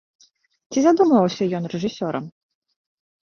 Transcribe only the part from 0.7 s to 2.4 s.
Ці задумваўся ён рэжысёрам?